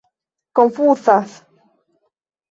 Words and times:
konfuzas 0.55 1.31